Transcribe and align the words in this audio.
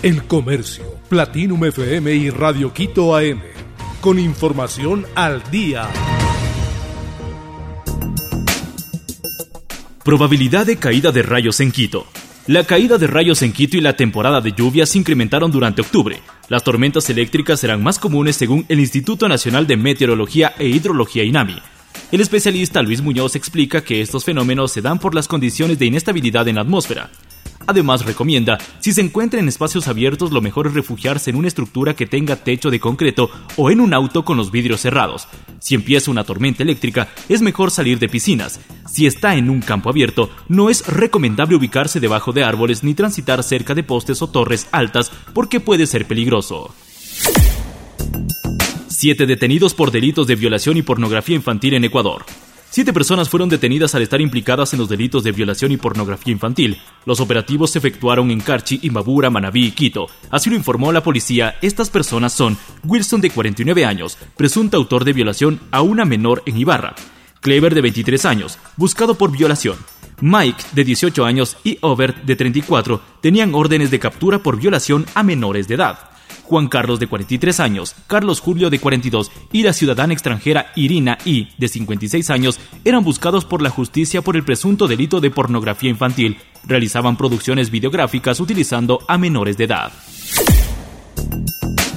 El 0.00 0.22
Comercio, 0.28 0.84
Platinum 1.08 1.64
FM 1.64 2.14
y 2.14 2.30
Radio 2.30 2.72
Quito 2.72 3.16
AM. 3.16 3.40
Con 4.00 4.20
información 4.20 5.04
al 5.16 5.42
día. 5.50 5.88
Probabilidad 10.04 10.66
de 10.66 10.76
caída 10.76 11.10
de 11.10 11.22
rayos 11.24 11.58
en 11.58 11.72
Quito. 11.72 12.06
La 12.46 12.62
caída 12.62 12.96
de 12.96 13.08
rayos 13.08 13.42
en 13.42 13.52
Quito 13.52 13.76
y 13.76 13.80
la 13.80 13.96
temporada 13.96 14.40
de 14.40 14.52
lluvias 14.52 14.90
se 14.90 14.98
incrementaron 14.98 15.50
durante 15.50 15.82
octubre. 15.82 16.22
Las 16.48 16.62
tormentas 16.62 17.10
eléctricas 17.10 17.58
serán 17.58 17.82
más 17.82 17.98
comunes 17.98 18.36
según 18.36 18.66
el 18.68 18.78
Instituto 18.78 19.28
Nacional 19.28 19.66
de 19.66 19.76
Meteorología 19.76 20.54
e 20.60 20.68
Hidrología 20.68 21.24
INAMI. 21.24 21.60
El 22.12 22.20
especialista 22.20 22.82
Luis 22.82 23.02
Muñoz 23.02 23.34
explica 23.34 23.82
que 23.82 24.00
estos 24.00 24.24
fenómenos 24.24 24.70
se 24.70 24.80
dan 24.80 25.00
por 25.00 25.16
las 25.16 25.26
condiciones 25.26 25.76
de 25.80 25.86
inestabilidad 25.86 26.46
en 26.46 26.54
la 26.54 26.60
atmósfera. 26.60 27.10
Además, 27.68 28.06
recomienda, 28.06 28.56
si 28.78 28.94
se 28.94 29.02
encuentra 29.02 29.38
en 29.38 29.46
espacios 29.46 29.88
abiertos, 29.88 30.32
lo 30.32 30.40
mejor 30.40 30.68
es 30.68 30.72
refugiarse 30.72 31.28
en 31.28 31.36
una 31.36 31.48
estructura 31.48 31.92
que 31.92 32.06
tenga 32.06 32.36
techo 32.36 32.70
de 32.70 32.80
concreto 32.80 33.30
o 33.56 33.70
en 33.70 33.82
un 33.82 33.92
auto 33.92 34.24
con 34.24 34.38
los 34.38 34.50
vidrios 34.50 34.80
cerrados. 34.80 35.28
Si 35.60 35.74
empieza 35.74 36.10
una 36.10 36.24
tormenta 36.24 36.62
eléctrica, 36.62 37.08
es 37.28 37.42
mejor 37.42 37.70
salir 37.70 37.98
de 37.98 38.08
piscinas. 38.08 38.58
Si 38.90 39.06
está 39.06 39.34
en 39.34 39.50
un 39.50 39.60
campo 39.60 39.90
abierto, 39.90 40.30
no 40.48 40.70
es 40.70 40.86
recomendable 40.86 41.56
ubicarse 41.56 42.00
debajo 42.00 42.32
de 42.32 42.42
árboles 42.42 42.82
ni 42.84 42.94
transitar 42.94 43.42
cerca 43.42 43.74
de 43.74 43.82
postes 43.82 44.22
o 44.22 44.28
torres 44.28 44.66
altas 44.72 45.12
porque 45.34 45.60
puede 45.60 45.86
ser 45.86 46.06
peligroso. 46.06 46.74
Siete 48.88 49.26
detenidos 49.26 49.74
por 49.74 49.90
delitos 49.90 50.26
de 50.26 50.36
violación 50.36 50.78
y 50.78 50.82
pornografía 50.82 51.36
infantil 51.36 51.74
en 51.74 51.84
Ecuador. 51.84 52.24
Siete 52.70 52.92
personas 52.92 53.30
fueron 53.30 53.48
detenidas 53.48 53.94
al 53.94 54.02
estar 54.02 54.20
implicadas 54.20 54.74
en 54.74 54.78
los 54.78 54.90
delitos 54.90 55.24
de 55.24 55.32
violación 55.32 55.72
y 55.72 55.78
pornografía 55.78 56.32
infantil. 56.32 56.78
Los 57.06 57.18
operativos 57.18 57.70
se 57.70 57.78
efectuaron 57.78 58.30
en 58.30 58.40
Carchi, 58.40 58.78
Imbabura, 58.82 59.30
Manabí 59.30 59.66
y 59.66 59.70
Quito. 59.70 60.06
Así 60.30 60.50
lo 60.50 60.56
informó 60.56 60.92
la 60.92 61.02
policía. 61.02 61.56
Estas 61.62 61.88
personas 61.88 62.34
son 62.34 62.58
Wilson, 62.84 63.22
de 63.22 63.30
49 63.30 63.86
años, 63.86 64.18
presunto 64.36 64.76
autor 64.76 65.04
de 65.04 65.14
violación 65.14 65.60
a 65.70 65.80
una 65.80 66.04
menor 66.04 66.42
en 66.44 66.58
Ibarra. 66.58 66.94
Clever, 67.40 67.74
de 67.74 67.80
23 67.80 68.24
años, 68.26 68.58
buscado 68.76 69.14
por 69.14 69.32
violación. 69.32 69.76
Mike, 70.20 70.62
de 70.72 70.84
18 70.84 71.24
años, 71.24 71.56
y 71.64 71.78
Overt, 71.80 72.18
de 72.24 72.36
34, 72.36 73.00
tenían 73.22 73.54
órdenes 73.54 73.90
de 73.90 73.98
captura 73.98 74.40
por 74.40 74.60
violación 74.60 75.06
a 75.14 75.22
menores 75.22 75.68
de 75.68 75.76
edad. 75.76 76.10
Juan 76.48 76.68
Carlos 76.68 76.98
de 76.98 77.06
43 77.06 77.60
años, 77.60 77.94
Carlos 78.06 78.40
Julio 78.40 78.70
de 78.70 78.78
42 78.78 79.30
y 79.52 79.62
la 79.64 79.74
ciudadana 79.74 80.14
extranjera 80.14 80.72
Irina 80.76 81.18
I 81.26 81.48
de 81.58 81.68
56 81.68 82.30
años 82.30 82.58
eran 82.86 83.04
buscados 83.04 83.44
por 83.44 83.60
la 83.60 83.68
justicia 83.68 84.22
por 84.22 84.34
el 84.34 84.44
presunto 84.44 84.88
delito 84.88 85.20
de 85.20 85.30
pornografía 85.30 85.90
infantil. 85.90 86.38
Realizaban 86.64 87.18
producciones 87.18 87.70
videográficas 87.70 88.40
utilizando 88.40 89.00
a 89.08 89.18
menores 89.18 89.58
de 89.58 89.64
edad. 89.64 89.92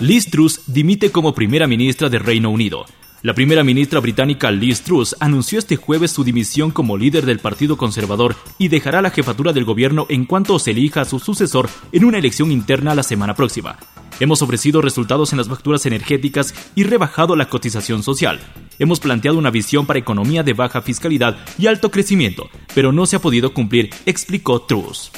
Liz 0.01 0.25
Truss 0.29 0.63
dimite 0.67 1.11
como 1.11 1.33
primera 1.33 1.65
ministra 1.65 2.09
de 2.09 2.19
Reino 2.19 2.49
Unido. 2.49 2.85
La 3.21 3.33
primera 3.33 3.63
ministra 3.63 4.01
británica 4.01 4.51
Liz 4.51 4.81
Truss 4.81 5.15
anunció 5.21 5.59
este 5.59 5.77
jueves 5.77 6.11
su 6.11 6.25
dimisión 6.25 6.71
como 6.71 6.97
líder 6.97 7.25
del 7.25 7.39
Partido 7.39 7.77
Conservador 7.77 8.35
y 8.57 8.67
dejará 8.67 9.01
la 9.01 9.11
jefatura 9.11 9.53
del 9.53 9.63
gobierno 9.63 10.07
en 10.09 10.25
cuanto 10.25 10.59
se 10.59 10.71
elija 10.71 11.01
a 11.01 11.05
su 11.05 11.19
sucesor 11.19 11.69
en 11.93 12.03
una 12.03 12.17
elección 12.17 12.51
interna 12.51 12.95
la 12.95 13.03
semana 13.03 13.35
próxima. 13.35 13.77
Hemos 14.21 14.43
ofrecido 14.43 14.83
resultados 14.83 15.33
en 15.33 15.39
las 15.39 15.49
facturas 15.49 15.83
energéticas 15.87 16.53
y 16.75 16.83
rebajado 16.83 17.35
la 17.35 17.49
cotización 17.49 18.03
social. 18.03 18.39
Hemos 18.77 18.99
planteado 18.99 19.39
una 19.39 19.49
visión 19.49 19.87
para 19.87 19.97
economía 19.97 20.43
de 20.43 20.53
baja 20.53 20.83
fiscalidad 20.83 21.37
y 21.57 21.65
alto 21.65 21.89
crecimiento, 21.89 22.47
pero 22.75 22.91
no 22.91 23.07
se 23.07 23.15
ha 23.15 23.19
podido 23.19 23.51
cumplir, 23.51 23.89
explicó 24.05 24.61
Truss. 24.61 25.11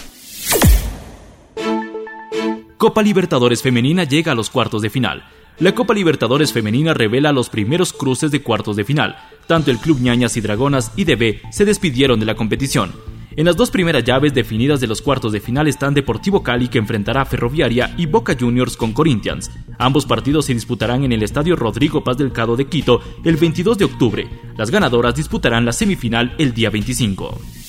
Copa 2.78 3.02
Libertadores 3.02 3.62
Femenina 3.62 4.06
llega 4.06 4.32
a 4.32 4.36
los 4.36 4.50
cuartos 4.50 4.82
de 4.82 4.90
final. 4.90 5.26
La 5.60 5.76
Copa 5.76 5.94
Libertadores 5.94 6.54
Femenina 6.54 6.94
revela 6.94 7.34
los 7.34 7.50
primeros 7.50 7.92
cruces 7.92 8.32
de 8.32 8.42
cuartos 8.42 8.78
de 8.78 8.86
final. 8.86 9.18
Tanto 9.48 9.70
el 9.70 9.80
Club 9.80 10.00
Ñañas 10.00 10.38
y 10.38 10.42
Dragonas 10.42 10.94
y 10.96 11.04
DB 11.04 11.42
se 11.52 11.66
despidieron 11.66 12.22
de 12.22 12.26
la 12.26 12.36
competición. 12.36 12.94
En 13.36 13.46
las 13.46 13.56
dos 13.56 13.72
primeras 13.72 14.04
llaves 14.04 14.34
definidas 14.34 14.80
de 14.80 14.86
los 14.86 15.02
cuartos 15.02 15.32
de 15.32 15.40
final 15.40 15.68
están 15.68 15.96
Deportivo 15.96 16.44
Cali 16.44 16.68
que 16.68 16.78
enfrentará 16.78 17.22
a 17.22 17.26
Ferroviaria 17.26 17.94
y 17.98 18.06
Boca 18.06 18.38
Juniors 18.40 18.78
con 18.78 18.94
Corinthians. 18.94 19.50
Ambos 19.80 20.06
partidos 20.06 20.46
se 20.46 20.54
disputarán 20.54 21.04
en 21.04 21.14
el 21.14 21.24
Estadio 21.24 21.56
Rodrigo 21.56 22.04
Paz 22.04 22.18
del 22.18 22.32
Cado 22.32 22.56
de 22.56 22.66
Quito 22.66 23.02
el 23.24 23.38
22 23.38 23.80
de 23.80 23.86
octubre. 23.86 24.28
Las 24.56 24.70
ganadoras 24.70 25.16
disputarán 25.16 25.66
la 25.66 25.74
semifinal 25.74 26.36
el 26.38 26.54
día 26.54 26.70
25. 26.70 27.63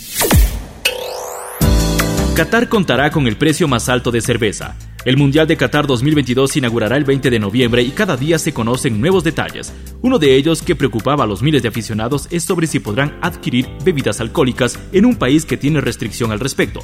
Qatar 2.35 2.69
contará 2.69 3.13
con 3.13 3.29
el 3.29 3.37
precio 3.37 3.69
más 3.69 3.89
alto 3.89 4.11
de 4.11 4.21
cerveza. 4.21 4.75
El 5.05 5.17
Mundial 5.17 5.47
de 5.47 5.57
Qatar 5.57 5.87
2022 5.87 6.51
se 6.51 6.59
inaugurará 6.59 6.97
el 6.97 7.05
20 7.05 7.31
de 7.31 7.39
noviembre 7.39 7.83
y 7.83 7.91
cada 7.91 8.17
día 8.17 8.41
se 8.41 8.53
conocen 8.53 9.01
nuevos 9.01 9.23
detalles. 9.23 9.73
Uno 10.03 10.19
de 10.19 10.35
ellos 10.35 10.61
que 10.61 10.75
preocupaba 10.75 11.23
a 11.23 11.27
los 11.29 11.43
miles 11.43 11.63
de 11.63 11.69
aficionados 11.69 12.27
es 12.33 12.43
sobre 12.43 12.67
si 12.67 12.81
podrán 12.81 13.17
adquirir 13.23 13.69
bebidas 13.85 14.21
alcohólicas 14.21 14.81
en 14.91 15.07
un 15.07 15.15
país 15.15 15.45
que 15.45 15.57
tiene 15.57 15.81
restricción 15.81 16.33
al 16.33 16.41
respecto. 16.41 16.81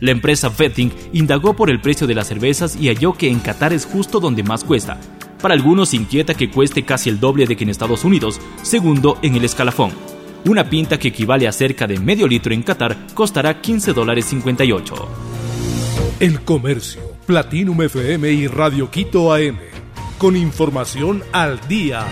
La 0.00 0.10
empresa 0.10 0.48
Vetting 0.48 0.90
indagó 1.12 1.54
por 1.54 1.68
el 1.68 1.82
precio 1.82 2.06
de 2.06 2.14
las 2.14 2.28
cervezas 2.28 2.74
y 2.74 2.88
halló 2.88 3.12
que 3.12 3.28
en 3.28 3.40
Qatar 3.40 3.74
es 3.74 3.84
justo 3.84 4.20
donde 4.20 4.42
más 4.42 4.64
cuesta. 4.64 4.98
Para 5.42 5.52
algunos 5.52 5.92
inquieta 5.92 6.32
que 6.32 6.50
cueste 6.50 6.86
casi 6.86 7.10
el 7.10 7.20
doble 7.20 7.44
de 7.44 7.56
que 7.56 7.64
en 7.64 7.70
Estados 7.70 8.04
Unidos, 8.04 8.40
segundo 8.62 9.18
en 9.20 9.34
el 9.34 9.44
escalafón. 9.44 10.13
Una 10.46 10.68
pinta 10.68 10.98
que 10.98 11.08
equivale 11.08 11.48
a 11.48 11.52
cerca 11.52 11.86
de 11.86 11.98
medio 11.98 12.28
litro 12.28 12.52
en 12.52 12.62
Qatar 12.62 13.06
costará 13.14 13.62
15 13.62 13.94
dólares 13.94 14.26
58. 14.26 14.94
El 16.20 16.42
comercio 16.42 17.00
Platinum 17.26 17.80
FM 17.80 18.30
y 18.30 18.46
Radio 18.46 18.90
Quito 18.90 19.32
AM. 19.32 19.58
Con 20.18 20.36
información 20.36 21.22
al 21.32 21.66
día. 21.66 22.06